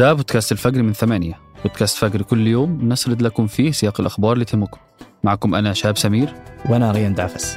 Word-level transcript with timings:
ده 0.00 0.12
بودكاست 0.12 0.52
الفجر 0.52 0.82
من 0.82 0.92
ثمانية. 0.92 1.40
بودكاست 1.62 1.96
فجر 1.96 2.22
كل 2.22 2.46
يوم 2.46 2.88
نسرد 2.88 3.22
لكم 3.22 3.46
فيه 3.46 3.70
سياق 3.70 4.00
الأخبار 4.00 4.32
اللي 4.32 4.44
تهمكم. 4.44 4.80
معكم 5.24 5.54
أنا 5.54 5.72
شهاب 5.72 5.98
سمير. 5.98 6.34
وأنا 6.68 6.92
ريان 6.92 7.14
دعفس. 7.14 7.56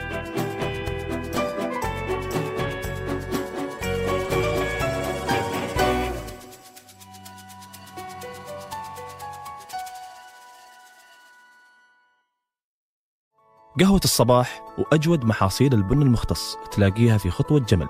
قهوة 13.79 14.01
الصباح 14.03 14.61
وأجود 14.77 15.25
محاصيل 15.25 15.73
البن 15.73 16.01
المختص 16.01 16.57
تلاقيها 16.71 17.17
في 17.17 17.29
خطوة 17.29 17.59
جمل. 17.59 17.87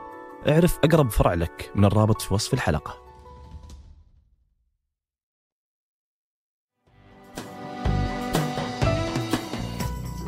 اعرف 0.48 0.80
أقرب 0.84 1.10
فرع 1.10 1.34
لك 1.34 1.72
من 1.76 1.86
الرابط 1.86 2.22
في 2.22 2.34
وصف 2.34 2.54
الحلقة. 2.54 3.13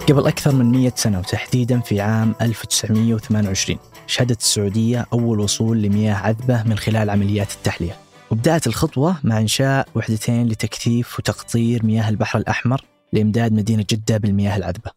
قبل 0.10 0.28
أكثر 0.28 0.56
من 0.56 0.72
100 0.72 0.94
سنة 0.96 1.20
وتحديدا 1.20 1.80
في 1.80 2.02
عام 2.02 2.36
1928 2.42 3.80
شهدت 4.08 4.42
السعودية 4.42 5.06
أول 5.14 5.40
وصول 5.40 5.82
لمياه 5.82 6.14
عذبة 6.14 6.64
من 6.64 6.78
خلال 6.78 7.10
عمليات 7.10 7.54
التحلية. 7.54 7.98
وبدأت 8.32 8.68
الخطوة 8.68 9.18
مع 9.24 9.40
إنشاء 9.40 9.88
وحدتين 9.96 10.48
لتكثيف 10.48 11.20
وتقطير 11.20 11.86
مياه 11.86 12.10
البحر 12.10 12.40
الأحمر 12.40 12.82
لإمداد 13.14 13.54
مدينة 13.54 13.86
جدة 13.90 14.18
بالمياه 14.18 14.58
العذبة. 14.58 14.92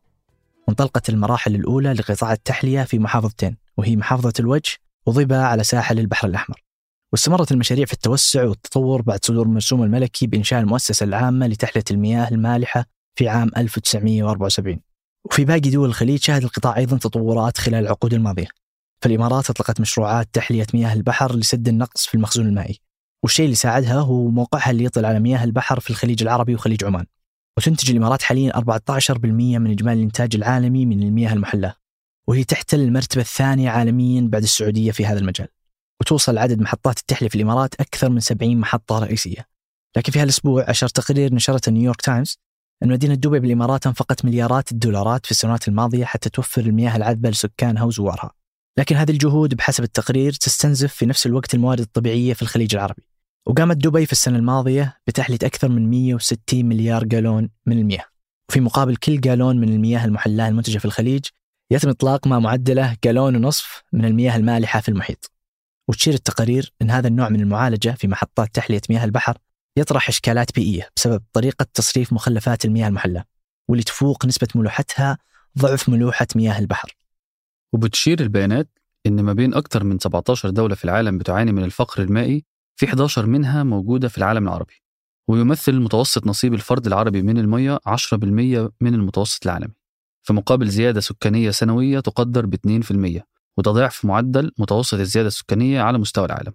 وانطلقت 0.69 1.09
المراحل 1.09 1.55
الأولى 1.55 1.93
لقطاع 1.93 2.33
التحلية 2.33 2.83
في 2.83 2.99
محافظتين 2.99 3.57
وهي 3.77 3.97
محافظة 3.97 4.33
الوجه 4.41 4.73
وضبا 5.07 5.37
على 5.37 5.65
ساحل 5.65 5.99
البحر 5.99 6.29
الأحمر. 6.29 6.63
واستمرت 7.13 7.53
المشاريع 7.53 7.87
في 7.87 7.93
التوسع 7.93 8.45
والتطور 8.45 9.03
بعد 9.03 9.25
صدور 9.25 9.47
المرسوم 9.47 9.83
الملكي 9.83 10.27
بإنشاء 10.27 10.61
المؤسسة 10.61 11.05
العامة 11.05 11.47
لتحلية 11.47 11.85
المياه 11.91 12.29
المالحة 12.29 12.85
في 13.15 13.29
عام 13.29 13.51
1974 13.57 14.88
وفي 15.25 15.45
باقي 15.45 15.71
دول 15.71 15.89
الخليج 15.89 16.23
شهد 16.23 16.43
القطاع 16.45 16.77
أيضا 16.77 16.99
تطورات 16.99 17.59
خلال 17.59 17.85
العقود 17.85 18.15
الماضية. 18.15 18.49
فالإمارات 19.03 19.51
أطلقت 19.51 19.81
مشروعات 19.81 20.29
تحلية 20.33 20.67
مياه 20.75 20.93
البحر 20.93 21.37
لسد 21.37 21.69
النقص 21.69 22.07
في 22.07 22.15
المخزون 22.15 22.47
المائي. 22.47 22.81
والشيء 23.23 23.45
اللي 23.45 23.57
ساعدها 23.57 24.01
هو 24.01 24.29
موقعها 24.29 24.71
اللي 24.71 24.85
يطل 24.85 25.05
على 25.05 25.21
مياه 25.21 25.45
البحر 25.45 25.81
في 25.81 25.91
الخليج 25.91 26.23
العربي 26.23 26.55
وخليج 26.55 26.85
عمان. 26.85 27.07
وتنتج 27.59 27.91
الإمارات 27.91 28.23
حاليا 28.23 28.53
14% 28.59 29.59
من 29.59 29.71
إجمالي 29.71 29.99
الإنتاج 29.99 30.37
العالمي 30.37 30.87
من 30.87 31.03
المياه 31.03 31.33
المحلاة 31.33 31.75
وهي 32.29 32.45
تحتل 32.45 32.81
المرتبة 32.81 33.23
الثانية 33.23 33.71
عالميا 33.71 34.21
بعد 34.21 34.43
السعودية 34.43 34.91
في 34.91 35.07
هذا 35.07 35.19
المجال. 35.19 35.49
وتوصل 36.01 36.39
عدد 36.39 36.61
محطات 36.61 36.99
التحلية 36.99 37.29
في 37.29 37.35
الإمارات 37.35 37.75
أكثر 37.75 38.11
من 38.11 38.21
70 38.21 38.57
محطة 38.57 38.99
رئيسية. 38.99 39.49
لكن 39.97 40.13
في 40.13 40.19
هالأسبوع 40.19 40.71
أشار 40.71 40.89
تقرير 40.89 41.35
نشرته 41.35 41.73
نيويورك 41.73 42.01
تايمز 42.01 42.39
أن 42.83 42.89
مدينة 42.89 43.15
دبي 43.15 43.41
بالإمارات 43.41 43.87
أنفقت 43.87 44.25
مليارات 44.25 44.73
الدولارات 44.73 45.27
في 45.27 45.31
السنوات 45.31 45.69
الماضية 45.69 46.05
حتى 46.05 46.31
توفر 46.31 46.61
المياه 46.61 46.97
العذبة 46.97 47.31
لسكانها 47.31 47.85
وزوارها 47.85 48.33
لكن 48.79 48.97
هذه 48.97 49.11
الجهود 49.11 49.55
بحسب 49.55 49.85
التقرير 49.85 50.33
تستنزف 50.33 50.95
في 50.95 51.07
نفس 51.07 51.27
الوقت 51.27 51.55
الموارد 51.55 51.81
الطبيعية 51.81 52.35
في 52.35 52.43
الخليج 52.43 52.75
العربي. 52.75 53.03
وقامت 53.47 53.77
دبي 53.77 54.07
في 54.07 54.13
السنة 54.13 54.39
الماضية 54.39 54.97
بتحلية 55.07 55.39
أكثر 55.43 55.69
من 55.69 55.91
160 55.91 56.65
مليار 56.65 57.05
جالون 57.05 57.51
من 57.67 57.79
المياه. 57.79 58.05
وفي 58.51 58.61
مقابل 58.61 58.97
كل 58.97 59.21
جالون 59.21 59.59
من 59.59 59.69
المياه 59.69 60.05
المحلاة 60.05 60.49
المنتجة 60.49 60.79
في 60.79 60.85
الخليج 60.85 61.25
يتم 61.71 61.89
إطلاق 61.89 62.27
ما 62.27 62.39
معدله 62.39 62.97
جالون 63.05 63.37
ونصف 63.37 63.83
من 63.93 64.05
المياه 64.05 64.37
المالحة 64.37 64.81
في 64.81 64.89
المحيط. 64.89 65.33
وتشير 65.89 66.15
التقارير 66.15 66.73
أن 66.83 66.91
هذا 66.91 67.09
النوع 67.09 67.29
من 67.29 67.41
المعالجة 67.41 67.91
في 67.91 68.09
محطات 68.09 68.55
تحلية 68.55 68.81
مياه 68.91 69.05
البحر 69.05 69.39
يطرح 69.79 70.09
إشكالات 70.09 70.55
بيئية 70.55 70.89
بسبب 70.97 71.23
طريقة 71.33 71.67
تصريف 71.75 72.13
مخلفات 72.13 72.65
المياه 72.65 72.89
المحلاة 72.89 73.25
واللي 73.69 73.85
تفوق 73.85 74.27
نسبة 74.27 74.49
ملوحتها 74.55 75.19
ضعف 75.59 75.89
ملوحة 75.89 76.27
مياه 76.37 76.59
البحر. 76.59 76.97
وبتشير 77.73 78.21
البيانات 78.21 78.69
إن 79.07 79.23
ما 79.23 79.33
بين 79.33 79.55
أكثر 79.55 79.85
من 79.85 79.99
17 79.99 80.51
دولة 80.51 80.75
في 80.75 80.85
العالم 80.85 81.19
بتعاني 81.19 81.53
من 81.53 81.65
الفقر 81.65 82.03
المائي 82.03 82.45
في 82.77 82.87
11 82.87 83.27
منها 83.27 83.63
موجودة 83.63 84.09
في 84.09 84.19
العالم 84.19 84.49
العربي 84.49 84.83
ويمثل 85.29 85.81
متوسط 85.81 86.27
نصيب 86.27 86.55
الفرد 86.55 86.87
العربي 86.87 87.23
من 87.23 87.39
المياه 87.39 87.81
10% 87.87 88.71
من 88.81 88.95
المتوسط 88.95 89.47
العالمي. 89.47 89.75
في 90.23 90.33
مقابل 90.33 90.69
زيادة 90.69 91.01
سكانية 91.01 91.51
سنوية 91.51 92.01
تقدر 92.01 92.47
ب 92.47 92.55
2% 92.55 93.23
وده 93.57 93.71
ضعف 93.71 94.05
معدل 94.05 94.53
متوسط 94.59 94.95
الزيادة 94.95 95.29
السكانية 95.29 95.81
على 95.81 95.99
مستوى 95.99 96.25
العالم. 96.25 96.53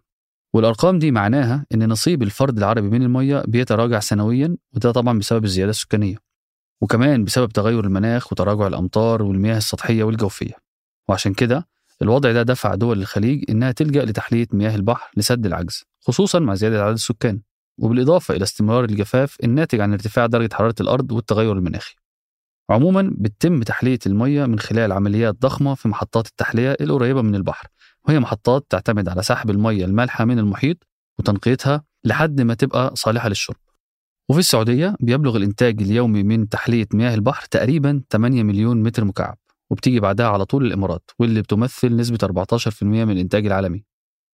والأرقام 0.53 1.00
دي 1.00 1.12
معناها 1.12 1.66
إن 1.74 1.90
نصيب 1.90 2.24
الفرد 2.24 2.58
العربي 2.58 2.90
من 2.90 3.02
المياه 3.03 3.44
بيتراجع 3.47 4.00
سنويا 4.00 4.58
وده 4.74 4.91
طبعا 4.91 5.19
بسبب 5.19 5.44
الزيادة 5.44 5.69
السكانية. 5.69 6.16
وكمان 6.81 7.24
بسبب 7.24 7.52
تغير 7.52 7.84
المناخ 7.84 8.31
وتراجع 8.31 8.68
الأمطار 8.68 9.24
والمياه 9.24 9.58
السطحية 9.58 10.03
والجوفية. 10.03 10.53
وعشان 11.09 11.34
كده 11.34 11.68
الوضع 12.02 12.31
ده 12.31 12.44
دفع 12.44 12.75
دول 12.75 13.02
الخليج 13.02 13.44
إنها 13.50 13.72
تلجأ 13.72 14.06
لتحلية 14.06 14.47
مياه 14.53 14.75
البحر 14.75 15.12
لسد 15.18 15.46
العجز 15.46 15.84
خصوصا 16.02 16.40
مع 16.40 16.56
زيادة 16.56 16.84
عدد 16.84 16.94
السكان. 16.94 17.41
وبالإضافة 17.80 18.35
إلى 18.35 18.44
استمرار 18.44 18.84
الجفاف 18.84 19.38
الناتج 19.44 19.80
عن 19.80 19.94
ارتفاع 19.94 20.25
درجة 20.25 20.53
حرارة 20.53 20.75
الأرض 20.81 21.12
والتغير 21.12 21.52
المناخي. 21.52 21.96
عموما 22.70 23.12
بتتم 23.18 23.62
تحلية 23.64 24.00
المياه 24.06 24.46
من 24.46 24.59
خلال 24.59 24.91
عمليات 24.91 25.35
ضخمة 25.35 25.75
في 25.75 25.88
محطات 25.88 26.28
التحلية 26.28 26.78
القريبة 26.81 27.22
من 27.22 27.35
البحر 27.35 27.68
وهي 28.08 28.19
محطات 28.19 28.66
تعتمد 28.69 29.09
على 29.09 29.24
سحب 29.24 29.50
المياه 29.50 29.86
المالحة 29.86 30.25
من 30.25 30.40
المحيط 30.40 30.78
وتنقيتها 31.19 31.84
لحد 32.03 32.41
ما 32.41 32.53
تبقى 32.53 32.91
صالحة 32.96 33.30
للشرب. 33.30 33.56
وفي 34.30 34.40
السعودية 34.40 34.96
بيبلغ 35.00 35.38
الإنتاج 35.38 35.81
اليومي 35.81 36.24
من 36.24 36.50
تحلية 36.50 36.88
مياه 36.94 37.14
البحر 37.16 37.46
تقريبا 37.52 38.02
8 38.12 38.44
مليون 38.44 38.84
متر 38.84 39.06
مكعب 39.06 39.38
وبتيجي 39.69 40.00
بعدها 40.00 40.28
على 40.28 40.46
طول 40.46 40.66
الإمارات 40.66 41.12
واللي 41.19 41.41
بتمثل 41.41 41.96
نسبة 41.96 42.18
14% 42.18 42.84
من 42.84 43.09
الإنتاج 43.12 43.46
العالمي. 43.46 43.84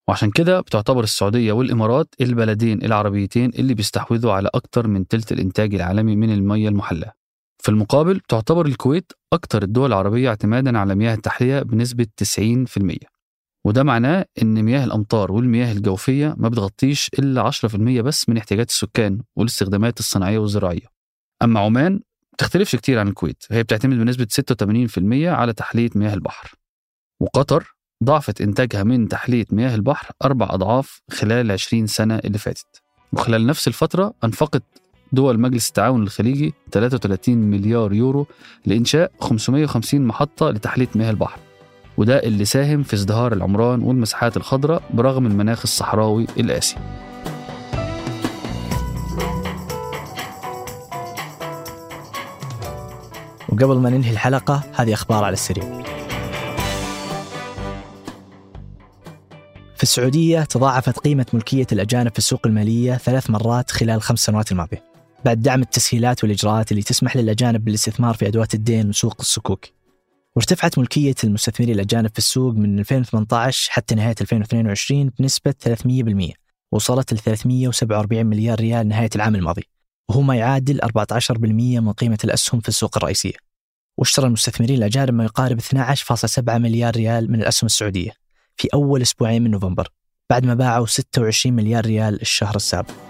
وعشان 0.08 0.32
كده 0.32 0.62
بتعتبر 0.62 1.04
السعودية 1.04 1.52
والإمارات 1.52 2.16
البلدين 2.22 2.84
العربيتين 2.86 3.50
اللي 3.50 3.74
بيستحوذوا 3.74 4.34
على 4.34 4.50
أكثر 4.56 4.88
من 4.88 5.08
تلت 5.08 5.32
الإنتاج 5.32 5.76
العالمي 5.76 6.16
من 6.16 6.34
المياه 6.34 6.70
المحلاة 6.70 7.14
في 7.64 7.70
المقابل 7.70 8.20
تعتبر 8.20 8.66
الكويت 8.66 9.12
أكثر 9.34 9.64
الدول 9.64 9.88
العربية 9.88 10.30
اعتمادا 10.30 10.78
على 10.80 10.96
مياه 10.96 11.14
التحلية 11.14 11.62
بنسبة 11.62 12.08
90% 12.40 13.09
وده 13.66 13.84
معناه 13.84 14.26
إن 14.42 14.64
مياه 14.64 14.84
الأمطار 14.84 15.32
والمياه 15.32 15.72
الجوفية 15.72 16.36
ما 16.38 16.50
بتغطيش 16.50 17.10
إلا 17.20 17.52
10% 17.52 18.02
بس 18.02 18.30
من 18.30 18.38
احتياجات 18.38 18.70
السكان 18.70 19.22
والاستخدامات 19.36 20.00
الصناعية 20.00 20.38
والزراعية. 20.38 20.88
أما 21.44 21.60
عمان 21.60 22.00
بتختلفش 22.34 22.76
كتير 22.76 23.00
عن 23.00 23.08
الكويت. 23.08 23.44
هي 23.52 23.64
بتعتمد 23.64 23.98
بنسبة 23.98 24.28
86% 24.30 25.28
على 25.28 25.54
تحلية 25.54 25.90
مياه 25.96 26.14
البحر. 26.14 26.56
وقطر 27.20 27.76
ضاعفت 28.04 28.42
إنتاجها 28.42 28.84
من 28.84 29.08
تحلية 29.08 29.46
مياه 29.52 29.76
البحر 29.76 30.12
أربع 30.24 30.48
أضعاف 30.50 31.02
خلال 31.12 31.52
20 31.52 31.88
سنة 31.88 32.16
اللي 32.18 32.38
فاتت. 32.38 32.82
وخلال 33.14 33.48
نفس 33.48 33.68
الفترة 33.68 34.14
أنفقت 34.24 34.64
دول 35.12 35.40
مجلس 35.40 35.68
التعاون 35.68 36.04
الخليجي 36.04 36.54
33 36.72 37.38
مليار 37.38 37.94
يورو 37.94 38.28
لإنشاء 38.66 39.12
550 39.22 40.02
محطة 40.02 40.50
لتحلية 40.50 40.90
مياه 40.96 41.10
البحر. 41.10 41.49
وده 42.00 42.24
اللي 42.24 42.46
ساهم 42.46 42.84
في 42.84 42.94
ازدهار 42.94 43.34
العمران 43.34 43.82
والمساحات 43.82 44.38
الخضراء 44.38 44.84
برغم 44.94 45.26
المناخ 45.26 45.62
الصحراوي 45.64 46.28
القاسي. 46.40 46.76
وقبل 53.50 53.78
ما 53.78 53.90
ننهي 53.90 54.12
الحلقة 54.12 54.64
هذه 54.76 54.94
أخبار 54.94 55.24
على 55.24 55.34
السريع. 55.34 55.84
في 59.76 59.84
السعودية 59.84 60.44
تضاعفت 60.44 61.00
قيمة 61.00 61.26
ملكية 61.34 61.68
الأجانب 61.72 62.12
في 62.12 62.18
السوق 62.18 62.48
المالية 62.48 62.96
ثلاث 62.96 63.30
مرات 63.30 63.72
خلال 63.72 63.96
الخمس 63.96 64.20
سنوات 64.20 64.52
الماضية 64.52 64.84
بعد 65.26 65.42
دعم 65.42 65.62
التسهيلات 65.62 66.24
والإجراءات 66.24 66.72
اللي 66.72 66.84
تسمح 66.84 67.16
للأجانب 67.16 67.66
بالاستثمار 67.66 68.14
في 68.14 68.28
أدوات 68.28 68.54
الدين 68.54 68.90
وسوق 68.90 69.16
الصكوك 69.20 69.79
وارتفعت 70.36 70.80
ملكية 70.80 71.16
المستثمرين 71.24 71.76
الأجانب 71.76 72.10
في 72.10 72.18
السوق 72.18 72.54
من 72.54 72.80
2018 72.80 73.72
حتى 73.72 73.96
نهاية 73.96 74.16
2022 74.22 75.12
بنسبة 75.20 75.54
300% 76.32 76.34
وصلت 76.72 77.14
ل 77.14 77.18
347 77.18 78.26
مليار 78.26 78.60
ريال 78.60 78.88
نهاية 78.88 79.10
العام 79.16 79.36
الماضي. 79.36 79.64
وهو 80.10 80.22
ما 80.22 80.36
يعادل 80.36 80.80
14% 80.82 81.80
من 81.80 81.92
قيمة 81.92 82.18
الأسهم 82.24 82.60
في 82.60 82.70
السوق 82.70 82.98
الرئيسية. 82.98 83.50
واشترى 83.98 84.28
المستثمرين 84.28 84.78
الأجانب 84.78 85.14
ما 85.14 85.24
يقارب 85.24 85.60
12.7 85.60 86.58
مليار 86.58 86.96
ريال 86.96 87.32
من 87.32 87.42
الأسهم 87.42 87.66
السعودية 87.66 88.12
في 88.58 88.68
أول 88.74 89.02
أسبوعين 89.02 89.44
من 89.44 89.52
نوفمبر 89.52 89.88
بعد 90.30 90.46
ما 90.46 90.54
باعوا 90.54 90.86
26 90.86 91.56
مليار 91.56 91.86
ريال 91.86 92.22
الشهر 92.22 92.56
السابق. 92.56 93.09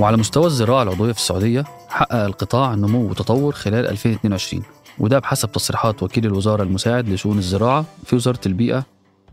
وعلى 0.00 0.16
مستوى 0.16 0.46
الزراعة 0.46 0.82
العضوية 0.82 1.12
في 1.12 1.18
السعودية 1.18 1.64
حقق 1.88 2.14
القطاع 2.14 2.74
نمو 2.74 3.10
وتطور 3.10 3.52
خلال 3.52 3.86
2022 3.86 4.62
وده 4.98 5.18
بحسب 5.18 5.52
تصريحات 5.52 6.02
وكيل 6.02 6.26
الوزارة 6.26 6.62
المساعد 6.62 7.08
لشؤون 7.08 7.38
الزراعة 7.38 7.84
في 8.04 8.16
وزارة 8.16 8.40
البيئة 8.46 8.84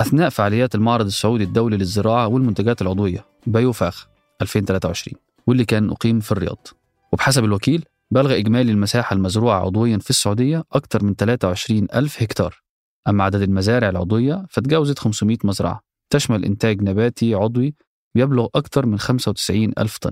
أثناء 0.02 0.30
فعاليات 0.30 0.76
المعرض 0.76 1.06
السعودي 1.06 1.44
الدولي 1.44 1.78
للزراعة 1.78 2.28
والمنتجات 2.28 2.82
العضوية 2.82 3.26
بايوفاخ 3.48 4.08
2023 4.42 5.22
واللي 5.48 5.66
كان 5.66 5.90
أقيم 5.90 6.20
في 6.20 6.32
الرياض. 6.32 6.68
وبحسب 7.14 7.44
الوكيل 7.44 7.86
بلغ 8.12 8.38
إجمالي 8.38 8.72
المساحة 8.72 9.14
المزروعة 9.14 9.60
عضويا 9.60 9.98
في 9.98 10.10
السعودية 10.10 10.64
أكثر 10.74 11.04
من 11.04 11.16
23 11.16 11.88
ألف 11.96 12.24
هكتار. 12.24 12.62
أما 13.08 13.24
عدد 13.24 13.42
المزارع 13.42 13.90
العضوية 13.90 14.46
فتجاوزت 14.50 15.00
500 15.00 15.38
مزرعة 15.44 15.82
تشمل 16.10 16.46
إنتاج 16.46 16.82
نباتي 16.84 17.34
عضوي 17.34 17.76
يبلغ 18.16 18.48
أكثر 18.56 18.86
من 18.86 19.00
95 19.00 19.74
ألف 19.78 19.98
طن. 19.98 20.12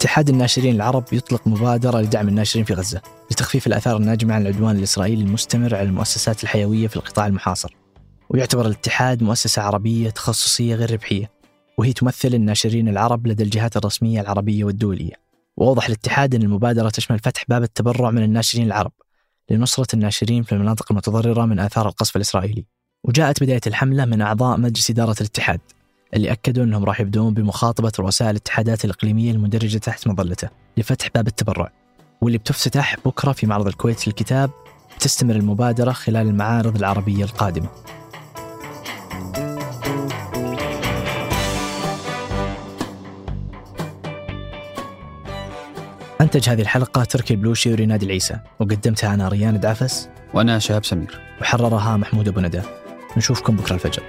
اتحاد 0.00 0.28
الناشرين 0.28 0.74
العرب 0.74 1.04
يطلق 1.12 1.46
مبادرة 1.46 2.00
لدعم 2.00 2.28
الناشرين 2.28 2.64
في 2.64 2.74
غزة 2.74 3.00
لتخفيف 3.30 3.66
الآثار 3.66 3.96
الناجمة 3.96 4.34
عن 4.34 4.42
العدوان 4.42 4.76
الإسرائيلي 4.76 5.22
المستمر 5.22 5.74
على 5.74 5.88
المؤسسات 5.88 6.42
الحيوية 6.42 6.88
في 6.88 6.96
القطاع 6.96 7.26
المحاصر. 7.26 7.76
ويعتبر 8.30 8.66
الاتحاد 8.66 9.22
مؤسسة 9.22 9.62
عربية 9.62 10.10
تخصصية 10.10 10.74
غير 10.74 10.92
ربحية 10.92 11.30
وهي 11.78 11.92
تمثل 11.92 12.34
الناشرين 12.34 12.88
العرب 12.88 13.26
لدى 13.26 13.42
الجهات 13.42 13.76
الرسمية 13.76 14.20
العربية 14.20 14.64
والدولية. 14.64 15.12
وأوضح 15.56 15.86
الاتحاد 15.86 16.34
أن 16.34 16.42
المبادرة 16.42 16.88
تشمل 16.88 17.18
فتح 17.18 17.44
باب 17.48 17.62
التبرع 17.62 18.10
من 18.10 18.22
الناشرين 18.22 18.66
العرب 18.66 18.92
لنصرة 19.50 19.94
الناشرين 19.94 20.42
في 20.42 20.52
المناطق 20.52 20.86
المتضررة 20.90 21.46
من 21.46 21.58
آثار 21.58 21.88
القصف 21.88 22.16
الإسرائيلي. 22.16 22.64
وجاءت 23.04 23.42
بداية 23.42 23.60
الحملة 23.66 24.04
من 24.04 24.20
أعضاء 24.20 24.58
مجلس 24.58 24.90
إدارة 24.90 25.16
الاتحاد. 25.20 25.60
اللي 26.14 26.32
أكدوا 26.32 26.64
أنهم 26.64 26.84
راح 26.84 27.00
يبدون 27.00 27.34
بمخاطبة 27.34 27.92
رؤساء 27.98 28.30
الاتحادات 28.30 28.84
الإقليمية 28.84 29.32
المندرجة 29.32 29.78
تحت 29.78 30.08
مظلته 30.08 30.48
لفتح 30.76 31.08
باب 31.14 31.26
التبرع 31.26 31.72
واللي 32.20 32.38
بتفتتح 32.38 32.96
بكرة 33.04 33.32
في 33.32 33.46
معرض 33.46 33.66
الكويت 33.66 34.06
للكتاب 34.06 34.50
تستمر 35.00 35.34
المبادرة 35.34 35.92
خلال 35.92 36.26
المعارض 36.26 36.76
العربية 36.76 37.24
القادمة. 37.24 37.68
أنتج 46.20 46.48
هذه 46.48 46.60
الحلقة 46.60 47.04
تركي 47.04 47.34
البلوشي 47.34 47.72
وريناد 47.72 48.02
العيسى 48.02 48.38
وقدمتها 48.60 49.14
أنا 49.14 49.28
ريان 49.28 49.60
دعفس 49.60 50.08
وأنا 50.34 50.58
شهاب 50.58 50.84
سمير. 50.84 51.20
وحررها 51.40 51.96
محمود 51.96 52.28
أبو 52.28 52.40
ندى. 52.40 52.62
نشوفكم 53.16 53.56
بكرة 53.56 53.74
الفجر. 53.74 54.02